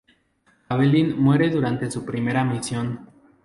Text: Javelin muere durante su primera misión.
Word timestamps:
Javelin 0.67 1.15
muere 1.21 1.51
durante 1.51 1.91
su 1.91 2.03
primera 2.03 2.43
misión. 2.43 3.07